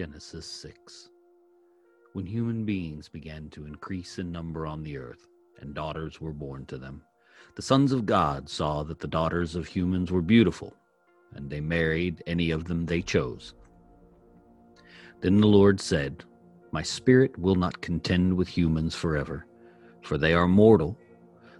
Genesis 0.00 0.46
6 0.46 1.10
When 2.14 2.24
human 2.24 2.64
beings 2.64 3.06
began 3.06 3.50
to 3.50 3.66
increase 3.66 4.18
in 4.18 4.32
number 4.32 4.64
on 4.64 4.82
the 4.82 4.96
earth, 4.96 5.28
and 5.58 5.74
daughters 5.74 6.22
were 6.22 6.32
born 6.32 6.64
to 6.68 6.78
them, 6.78 7.02
the 7.54 7.60
sons 7.60 7.92
of 7.92 8.06
God 8.06 8.48
saw 8.48 8.82
that 8.84 8.98
the 8.98 9.06
daughters 9.06 9.56
of 9.56 9.66
humans 9.66 10.10
were 10.10 10.22
beautiful, 10.22 10.74
and 11.34 11.50
they 11.50 11.60
married 11.60 12.22
any 12.26 12.50
of 12.50 12.64
them 12.64 12.86
they 12.86 13.02
chose. 13.02 13.52
Then 15.20 15.38
the 15.38 15.46
Lord 15.46 15.78
said, 15.78 16.24
My 16.72 16.82
spirit 16.82 17.38
will 17.38 17.56
not 17.56 17.82
contend 17.82 18.34
with 18.34 18.48
humans 18.48 18.94
forever, 18.94 19.44
for 20.00 20.16
they 20.16 20.32
are 20.32 20.48
mortal. 20.48 20.96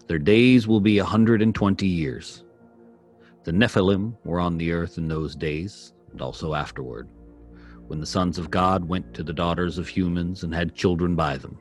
Their 0.06 0.18
days 0.18 0.66
will 0.66 0.80
be 0.80 0.96
a 0.96 1.04
hundred 1.04 1.42
and 1.42 1.54
twenty 1.54 1.88
years. 1.88 2.42
The 3.44 3.52
Nephilim 3.52 4.16
were 4.24 4.40
on 4.40 4.56
the 4.56 4.72
earth 4.72 4.96
in 4.96 5.08
those 5.08 5.36
days, 5.36 5.92
and 6.10 6.22
also 6.22 6.54
afterward 6.54 7.06
when 7.90 7.98
the 7.98 8.06
sons 8.06 8.38
of 8.38 8.52
God 8.52 8.84
went 8.84 9.12
to 9.14 9.24
the 9.24 9.32
daughters 9.32 9.76
of 9.76 9.88
humans 9.88 10.44
and 10.44 10.54
had 10.54 10.76
children 10.76 11.16
by 11.16 11.36
them. 11.36 11.58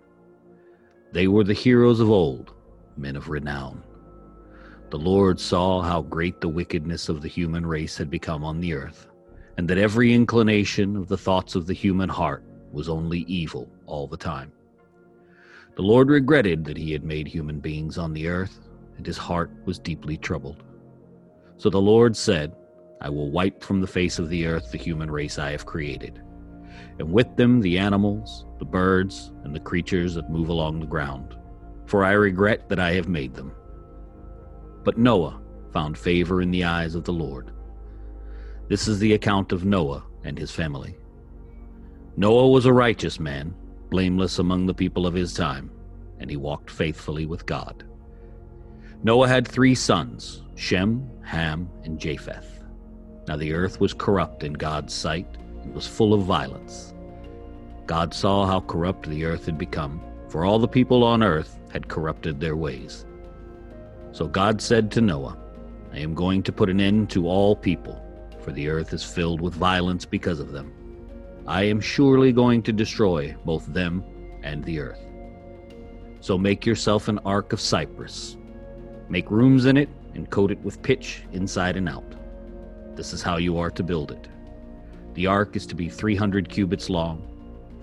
They 1.11 1.27
were 1.27 1.43
the 1.43 1.53
heroes 1.53 1.99
of 1.99 2.11
old, 2.11 2.53
men 2.95 3.15
of 3.15 3.29
renown. 3.29 3.81
The 4.91 4.99
Lord 4.99 5.39
saw 5.39 5.81
how 5.81 6.03
great 6.03 6.39
the 6.39 6.47
wickedness 6.47 7.09
of 7.09 7.23
the 7.23 7.27
human 7.27 7.65
race 7.65 7.97
had 7.97 8.11
become 8.11 8.43
on 8.43 8.59
the 8.59 8.75
earth, 8.75 9.07
and 9.57 9.67
that 9.67 9.79
every 9.79 10.13
inclination 10.13 10.95
of 10.95 11.07
the 11.07 11.17
thoughts 11.17 11.55
of 11.55 11.65
the 11.65 11.73
human 11.73 12.09
heart 12.09 12.43
was 12.71 12.89
only 12.89 13.21
evil 13.21 13.67
all 13.87 14.05
the 14.05 14.15
time. 14.15 14.51
The 15.77 15.81
Lord 15.81 16.09
regretted 16.09 16.63
that 16.65 16.77
he 16.77 16.91
had 16.91 17.03
made 17.03 17.27
human 17.27 17.59
beings 17.59 17.97
on 17.97 18.13
the 18.13 18.27
earth, 18.27 18.59
and 18.97 19.05
his 19.07 19.17
heart 19.17 19.49
was 19.65 19.79
deeply 19.79 20.15
troubled. 20.15 20.61
So 21.57 21.71
the 21.71 21.81
Lord 21.81 22.15
said, 22.15 22.55
I 23.01 23.09
will 23.09 23.31
wipe 23.31 23.63
from 23.63 23.79
the 23.79 23.87
face 23.87 24.19
of 24.19 24.29
the 24.29 24.45
earth 24.45 24.71
the 24.71 24.77
human 24.77 25.09
race 25.09 25.39
I 25.39 25.51
have 25.51 25.65
created, 25.65 26.21
and 26.99 27.11
with 27.11 27.33
them 27.37 27.61
the 27.61 27.77
animals, 27.77 28.45
the 28.59 28.65
birds, 28.65 29.31
and 29.43 29.55
the 29.55 29.59
creatures 29.59 30.15
that 30.15 30.29
move 30.29 30.49
along 30.49 30.79
the 30.79 30.85
ground, 30.85 31.37
for 31.85 32.03
I 32.03 32.11
regret 32.11 32.67
that 32.69 32.79
I 32.79 32.93
have 32.93 33.07
made 33.07 33.33
them. 33.33 33.53
But 34.83 34.97
Noah 34.97 35.39
found 35.71 35.97
favor 35.97 36.41
in 36.41 36.51
the 36.51 36.65
eyes 36.65 36.95
of 36.95 37.05
the 37.05 37.13
Lord. 37.13 37.51
This 38.67 38.87
is 38.87 38.99
the 38.99 39.13
account 39.13 39.51
of 39.51 39.65
Noah 39.65 40.03
and 40.23 40.37
his 40.37 40.51
family. 40.51 40.97
Noah 42.17 42.49
was 42.49 42.65
a 42.65 42.73
righteous 42.73 43.19
man, 43.19 43.55
blameless 43.89 44.39
among 44.39 44.65
the 44.65 44.73
people 44.73 45.07
of 45.07 45.13
his 45.13 45.33
time, 45.33 45.71
and 46.19 46.29
he 46.29 46.35
walked 46.35 46.69
faithfully 46.69 47.25
with 47.25 47.45
God. 47.45 47.85
Noah 49.03 49.29
had 49.29 49.47
three 49.47 49.73
sons 49.73 50.43
Shem, 50.55 51.09
Ham, 51.23 51.69
and 51.83 51.97
Japheth. 51.97 52.58
Now 53.29 53.35
the 53.35 53.53
earth 53.53 53.79
was 53.79 53.93
corrupt 53.93 54.43
in 54.43 54.53
God's 54.53 54.91
sight 54.91 55.27
and 55.61 55.71
was 55.75 55.85
full 55.85 56.15
of 56.15 56.23
violence. 56.23 56.95
God 57.85 58.11
saw 58.11 58.47
how 58.47 58.61
corrupt 58.61 59.07
the 59.07 59.23
earth 59.23 59.45
had 59.45 59.55
become, 59.55 60.01
for 60.29 60.45
all 60.45 60.57
the 60.57 60.67
people 60.67 61.03
on 61.03 61.21
earth 61.21 61.59
had 61.71 61.89
corrupted 61.89 62.39
their 62.39 62.55
ways. 62.55 63.05
So 64.13 64.25
God 64.25 64.59
said 64.63 64.89
to 64.93 65.01
Noah, 65.01 65.37
I 65.93 65.99
am 65.99 66.15
going 66.15 66.41
to 66.41 66.51
put 66.51 66.71
an 66.71 66.81
end 66.81 67.11
to 67.11 67.27
all 67.27 67.55
people, 67.55 68.03
for 68.39 68.51
the 68.51 68.67
earth 68.67 68.93
is 68.93 69.03
filled 69.03 69.41
with 69.41 69.53
violence 69.53 70.05
because 70.05 70.39
of 70.39 70.51
them. 70.51 70.73
I 71.45 71.61
am 71.65 71.79
surely 71.79 72.31
going 72.31 72.63
to 72.63 72.73
destroy 72.73 73.35
both 73.45 73.67
them 73.67 74.03
and 74.41 74.63
the 74.63 74.79
earth. 74.79 75.05
So 76.19 76.35
make 76.35 76.65
yourself 76.65 77.07
an 77.07 77.19
ark 77.19 77.53
of 77.53 77.61
cypress. 77.61 78.37
Make 79.07 79.29
rooms 79.29 79.67
in 79.67 79.77
it 79.77 79.89
and 80.15 80.31
coat 80.31 80.49
it 80.49 80.59
with 80.61 80.81
pitch 80.81 81.21
inside 81.31 81.77
and 81.77 81.87
out. 81.87 82.15
This 82.95 83.13
is 83.13 83.21
how 83.21 83.37
you 83.37 83.57
are 83.57 83.71
to 83.71 83.83
build 83.83 84.11
it. 84.11 84.27
The 85.13 85.27
ark 85.27 85.55
is 85.55 85.65
to 85.67 85.75
be 85.75 85.89
300 85.89 86.49
cubits 86.49 86.89
long, 86.89 87.25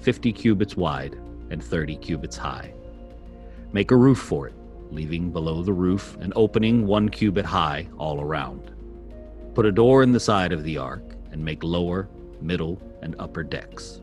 50 0.01 0.33
cubits 0.33 0.77
wide, 0.77 1.15
and 1.51 1.63
30 1.63 1.97
cubits 1.97 2.37
high. 2.37 2.73
Make 3.73 3.91
a 3.91 3.97
roof 3.97 4.19
for 4.19 4.49
it, 4.49 4.55
leaving 4.91 5.31
below 5.31 5.63
the 5.63 5.73
roof 5.73 6.17
an 6.21 6.33
opening 6.37 6.87
one 6.87 7.09
cubit 7.09 7.45
high 7.45 7.89
all 7.99 8.21
around. 8.21 8.73
Put 9.55 9.67
a 9.67 9.73
door 9.73 10.03
in 10.03 10.13
the 10.13 10.21
side 10.21 10.53
of 10.53 10.65
the 10.65 10.79
ark, 10.79 11.03
and 11.33 11.45
make 11.45 11.63
lower, 11.63 12.09
middle, 12.41 12.81
and 13.03 13.17
upper 13.19 13.43
decks. 13.43 14.01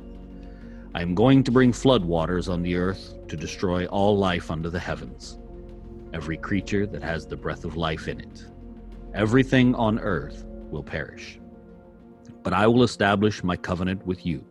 I 0.93 1.01
am 1.01 1.15
going 1.15 1.43
to 1.43 1.51
bring 1.51 1.73
flood 1.73 2.05
waters 2.05 2.49
on 2.49 2.61
the 2.61 2.75
earth 2.75 3.15
to 3.27 3.37
destroy 3.37 3.85
all 3.87 4.17
life 4.17 4.51
under 4.51 4.69
the 4.69 4.79
heavens, 4.79 5.39
every 6.13 6.37
creature 6.37 6.85
that 6.85 7.01
has 7.01 7.25
the 7.25 7.37
breath 7.37 7.65
of 7.65 7.77
life 7.77 8.07
in 8.07 8.19
it. 8.19 8.45
Everything 9.15 9.73
on 9.75 9.99
earth 9.99 10.45
will 10.73 10.83
perish. 10.83 11.39
But 12.41 12.53
I 12.53 12.67
will 12.67 12.83
establish 12.83 13.43
my 13.43 13.55
covenant 13.55 14.05
with 14.05 14.25
you, 14.25 14.43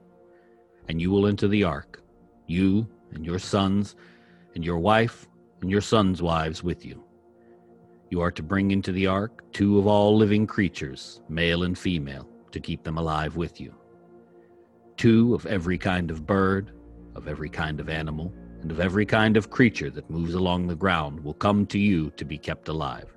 and 0.89 1.03
you 1.03 1.11
will 1.11 1.27
enter 1.27 1.49
the 1.49 1.65
ark, 1.65 2.03
you 2.47 2.89
and 3.13 3.27
your 3.27 3.39
sons, 3.39 3.97
and 4.55 4.65
your 4.65 4.79
wife 4.79 5.29
and 5.61 5.71
your 5.71 5.81
sons' 5.81 6.23
wives 6.23 6.63
with 6.63 6.87
you. 6.87 7.05
You 8.11 8.21
are 8.21 8.31
to 8.31 8.43
bring 8.43 8.71
into 8.71 8.93
the 8.93 9.07
ark 9.07 9.43
two 9.53 9.79
of 9.79 9.87
all 9.87 10.17
living 10.17 10.47
creatures, 10.47 11.21
male 11.29 11.65
and 11.65 11.79
female, 11.79 12.29
to 12.53 12.61
keep 12.61 12.85
them 12.85 12.99
alive 12.99 13.37
with 13.37 13.61
you. 13.61 13.75
Two 14.97 15.35
of 15.35 15.47
every 15.47 15.79
kind 15.79 16.11
of 16.11 16.27
bird, 16.27 16.73
of 17.15 17.27
every 17.27 17.49
kind 17.49 17.81
of 17.81 17.89
animal, 17.89 18.33
and 18.61 18.71
of 18.71 18.81
every 18.81 19.07
kind 19.07 19.37
of 19.37 19.51
creature 19.51 19.91
that 19.91 20.11
moves 20.11 20.35
along 20.35 20.67
the 20.67 20.77
ground 20.77 21.21
will 21.21 21.35
come 21.35 21.67
to 21.67 21.79
you 21.79 22.11
to 22.17 22.25
be 22.25 22.39
kept 22.39 22.69
alive. 22.69 23.17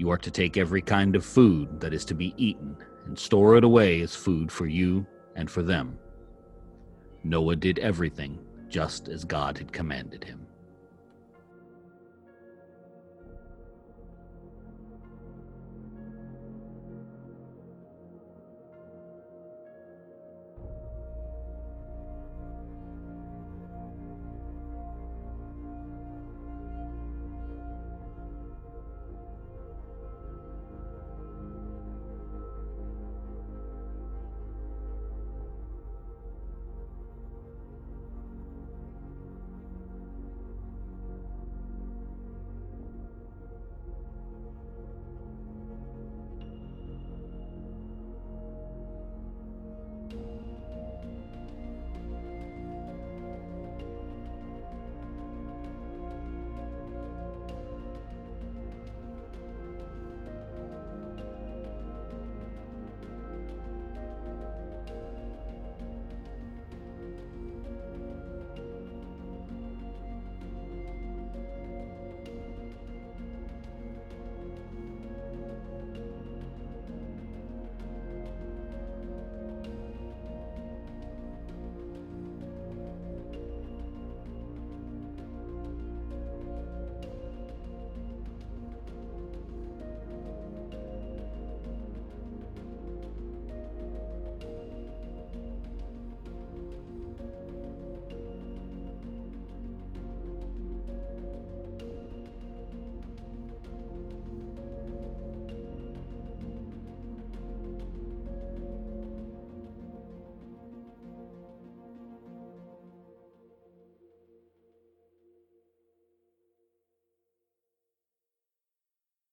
You 0.00 0.10
are 0.10 0.16
to 0.16 0.30
take 0.30 0.56
every 0.56 0.80
kind 0.80 1.14
of 1.14 1.26
food 1.26 1.78
that 1.78 1.92
is 1.92 2.06
to 2.06 2.14
be 2.14 2.32
eaten 2.38 2.74
and 3.04 3.18
store 3.18 3.58
it 3.58 3.64
away 3.64 4.00
as 4.00 4.16
food 4.16 4.50
for 4.50 4.64
you 4.64 5.06
and 5.36 5.50
for 5.50 5.62
them. 5.62 5.98
Noah 7.22 7.56
did 7.56 7.78
everything 7.80 8.38
just 8.70 9.08
as 9.08 9.26
God 9.26 9.58
had 9.58 9.74
commanded 9.74 10.24
him. 10.24 10.46